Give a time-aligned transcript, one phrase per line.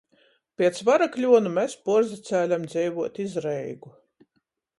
[0.61, 3.95] Piec Varakļuonu mes puorsacēlem dzeivuot iz Reigu.